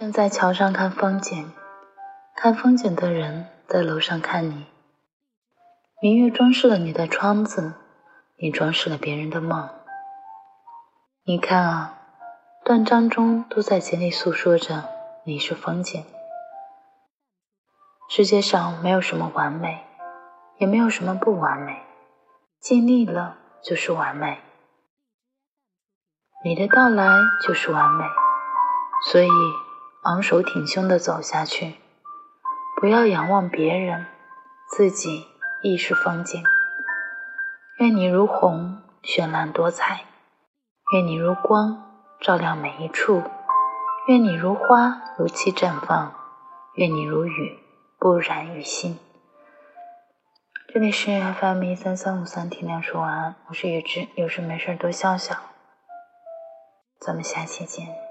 [0.00, 1.52] 站在桥上看风景，
[2.34, 4.64] 看风景的人在楼上看你。
[6.00, 7.74] 明月装饰了你的窗子，
[8.38, 9.68] 你装饰了别人的梦。
[11.24, 11.98] 你看啊，
[12.64, 14.88] 断章中都在竭力诉说着
[15.26, 16.02] 你是风景。
[18.08, 19.84] 世界上没有什么完美，
[20.56, 21.78] 也没有什么不完美，
[22.58, 24.38] 尽力了就是完美。
[26.42, 27.06] 你的到来
[27.46, 28.06] 就是完美，
[29.12, 29.28] 所以。
[30.02, 31.74] 昂首挺胸地走下去，
[32.80, 34.06] 不要仰望别人，
[34.70, 35.26] 自己
[35.62, 36.42] 亦是风景。
[37.76, 40.04] 愿你如虹，绚烂多彩；
[40.94, 43.22] 愿你如光，照亮每一处；
[44.06, 46.12] 愿你如花，如期绽放；
[46.76, 47.58] 愿你如雨，
[47.98, 48.98] 不染于心。
[50.72, 55.36] 这里是 FM 一三三五三，听亮说晚安，我是雨之，有事没事多笑笑。
[56.98, 58.09] 咱们下期见。